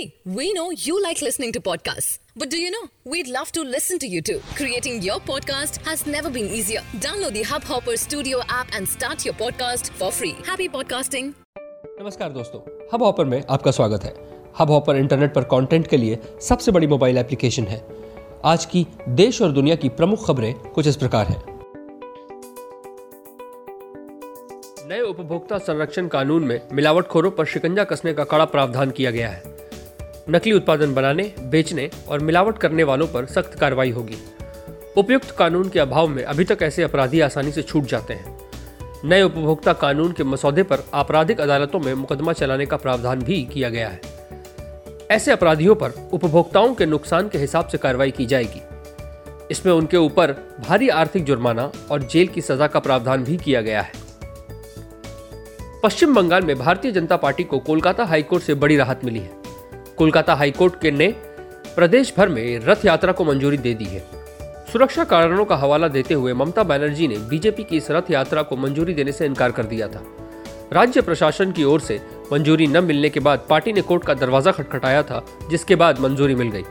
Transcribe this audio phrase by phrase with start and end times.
[0.00, 2.18] See, we know you like listening to podcasts.
[2.34, 2.84] But do you know?
[3.04, 4.40] We'd love to listen to you too.
[4.54, 6.80] Creating your podcast has never been easier.
[7.00, 10.32] Download the Hubhopper Studio app and start your podcast for free.
[10.46, 11.32] Happy podcasting.
[12.00, 12.60] नमस्कार दोस्तों
[12.92, 14.14] hub hopper में आपका स्वागत है
[14.58, 17.82] Hubhopper internet पर content के लिए सबसे बड़ी मोबाइल एप्लीकेशन है
[18.54, 18.86] आज की
[19.22, 21.42] देश और दुनिया की प्रमुख खबरें कुछ इस प्रकार हैं
[24.88, 29.58] नए उपभोक्ता संरक्षण कानून में मिलावटखोरों पर शिकंजा कसने का कड़ा प्रावधान किया गया है
[30.30, 34.16] नकली उत्पादन बनाने, बेचने और मिलावट करने वालों पर सख्त कार्रवाई होगी।
[34.96, 38.38] उपयुक्त कानून के अभाव में अभी तक ऐसे अपराधी आसानी से छूट जाते हैं।
[39.04, 43.68] नए उपभोक्ता कानून के मसौदे पर आपराधिक अदालतों में मुकदमा चलाने का प्रावधान भी किया
[43.68, 44.00] गया है।
[45.10, 48.60] ऐसे अपराधियों पर उपभोक्ताओं के नुकसान के हिसाब से कार्रवाई की जाएगी।
[49.50, 50.32] इसमें उनके ऊपर
[50.68, 53.92] भारी आर्थिक जुर्माना और जेल की सजा का प्रावधान भी किया गया है।
[55.82, 59.39] पश्चिम बंगाल में भारतीय जनता पार्टी को कोलकाता हाईकोर्ट से बड़ी राहत मिली है।
[60.00, 61.06] कोलकाता हाईकोर्ट के ने
[61.76, 64.00] प्रदेश भर में रथ यात्रा को मंजूरी दे दी है।
[64.72, 68.56] सुरक्षा कारणों का हवाला देते हुए ममता बनर्जी ने बीजेपी की इस रथ यात्रा को
[68.56, 70.02] मंजूरी देने से इनकार कर दिया था।
[70.72, 72.00] राज्य प्रशासन की ओर से
[72.32, 76.34] मंजूरी न मिलने के बाद पार्टी ने कोर्ट का दरवाज़ा खटखटाया था, जिसके बाद मंजूरी
[76.34, 76.64] मिल गई।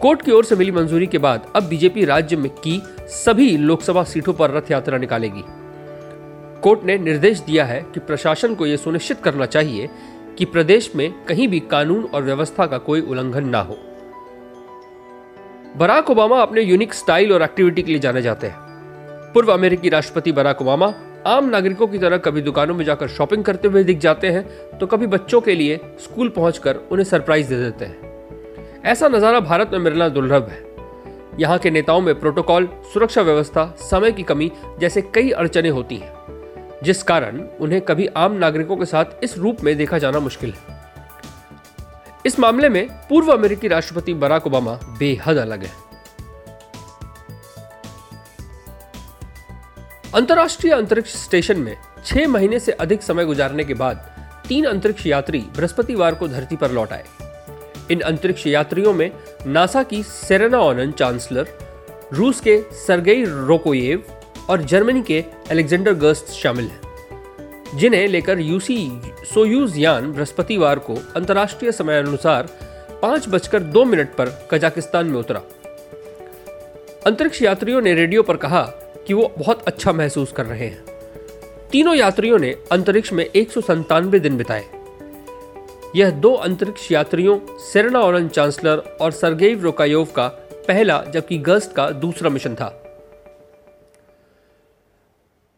[0.00, 2.80] कोर्ट की ओर से मिली मंजूरी के बाद अब बीजेपी राज्य में की
[3.24, 5.44] सभी लोकसभा सीटों पर रथ यात्रा निकालेगी।
[6.62, 9.88] कोर्ट ने निर्देश दिया है कि प्रशासन को यह सुनिश्चित करना चाहिए
[10.38, 13.78] कि प्रदेश में कहीं भी कानून और व्यवस्था का कोई उल्लंघन ना हो।
[15.76, 20.32] बराक ओबामा अपने यूनिक स्टाइल और एक्टिविटी के लिए जाने जाते हैं। पूर्व अमेरिकी राष्ट्रपति
[20.32, 20.92] बराक ओबामा
[21.26, 24.44] आम नागरिकों की तरह कभी दुकानों में जाकर शॉपिंग करते हुए दिख जाते हैं
[24.78, 29.70] तो कभी बच्चों के लिए स्कूल पहुंचकर उन्हें सरप्राइज़ दे देते हैं। ऐसा नज़ारा भारत
[29.72, 30.62] में मिलना दुर्लभ है।
[31.40, 36.12] यहाँ के नेताओं में प्रोटोकॉल सुरक्षा व्यवस्था, समय की कमी जैसे कई अड़चने होती हैं।
[36.84, 40.82] जिस कारण उन्हें कभी आम नागरिकों के साथ इस रूप में देखा जाना मुश्किल है।
[42.26, 45.72] इस मामले में पूर्व अमेरिकी राष्ट्रपति बराक ओबामा बेहद अलग है।
[50.14, 54.10] अंतर्राष्ट्रीय अंतरिक्ष स्टेशन में छह महीने से अधिक समय गुजारने के बाद
[54.48, 57.04] तीन अंतरिक्ष यात्री बृहस्पतिवार को धरती पर लौट आए।
[57.90, 59.10] इन अंतरिक्ष यात्रियों में
[59.46, 61.48] नासा की सेरेना ऑनन चांसलर,
[62.12, 64.04] रूस के सरगेई रोकोयेव
[64.50, 66.80] और जर्मनी के अलेक्जेंडर गर्स्ट शामिल हैं,
[67.76, 69.00] जिन्हें लेकर यूसी
[69.34, 72.48] सोयूज यान बृहस्पतिवार को अंतर्राष्ट्रीय समय अनुसार
[73.02, 75.42] पाँच बजकर दो मिनट पर कजाकिस्तान में उतरा।
[77.06, 78.62] अंतरिक्ष यात्रियों ने रेडियो पर कहा
[79.06, 80.84] कि वो बहुत अच्छा महसूस कर रहे हैं।
[81.70, 83.50] तीनों यात्रियों ने अंतरिक्ष में एक
[84.18, 84.64] दिन बिताए।
[85.96, 90.28] यह दो अंतरिक्ष यात्रियों, सेरेना ऑरन चांसलर और सरगेव रोकायोव का
[90.68, 92.83] पहला, जबकि गर्स्ट का दूसरा मिशन था।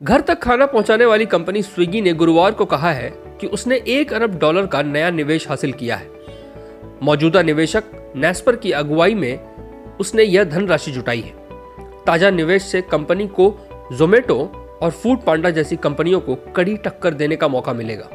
[0.03, 3.09] घर तक खाना पहुँचाने वाली कंपनी स्विगी ने गुरुवार को कहा है
[3.41, 6.11] कि उसने एक अरब डॉलर का नया निवेश हासिल किया है।
[7.03, 9.39] मौजूदा निवेशक नेस्पर की अगुवाई में
[10.01, 11.33] उसने यह धनराशि जुटाई है।
[12.07, 13.49] ताज़ा निवेश से कंपनी को
[13.93, 14.39] जोमेटो
[14.83, 18.09] और फ़ूड पांडा जैसी कंपनियों को कड़ी टक्कर देने का मौका मिलेगा।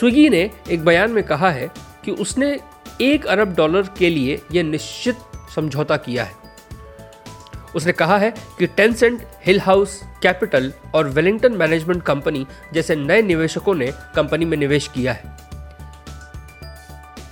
[0.00, 1.70] स्विगी ने एक बयान में कहा है
[2.04, 2.58] कि उसने
[3.00, 5.16] एक अरब डॉलर के लिए यह निश्चित
[5.54, 6.47] समझौता किया है।
[7.74, 13.74] उसने कहा है कि टेंसेंट हिल हाउस कैपिटल और वेलिंगटन मैनेजमेंट कंपनी जैसे नए निवेशकों
[13.74, 15.36] ने कंपनी में निवेश किया है।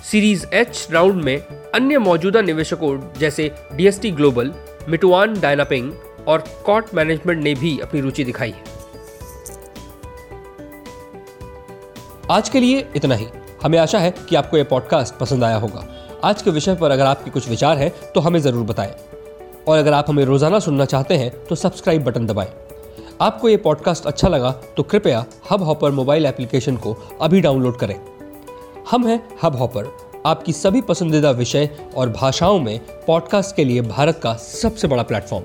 [0.02, 1.36] सीरीज़ एच राउंड में
[1.75, 4.52] अन्य मौजूदा निवेशकों जैसे डीएसटी ग्लोबल
[4.88, 5.92] मिटुआन डायनापिंग
[6.28, 8.64] और कॉट मैनेजमेंट ने भी अपनी रुचि दिखाई है।
[12.30, 13.26] आज के लिए इतना ही।
[13.62, 15.86] हमें आशा है कि आपको यह पॉडकास्ट पसंद आया होगा।
[16.25, 18.94] आज के विषय पर अगर आपके कुछ विचार हैं तो हमें ज़रूर बताएँ।
[19.69, 22.49] और अगर आप हमें रोज़ाना सुनना चाहते हैं तो सब्सक्राइब बटन दबाएँ।
[23.21, 27.94] आपको ये पॉडकास्ट अच्छा लगा तो कृपया हब हॉपर मोबाइल एप्लीकेशन को अभी डाउनलोड करें।
[28.91, 29.93] हम हैं हब हॉपर
[30.26, 35.44] आपकी सभी पसंदीदा विषय और भाषाओं में पॉडकास्ट के लिए भारत का सबसे बड़ा प्लेटफॉर्म